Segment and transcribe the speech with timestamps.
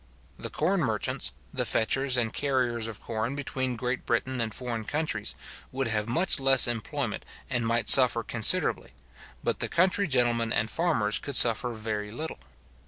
[0.39, 5.35] The corn merchants, the fetchers and carriers of corn between Great Britain and foreign countries,
[5.71, 8.93] would have much less employment, and might suffer considerably;
[9.43, 12.39] but the country gentlemen and farmers could suffer very little.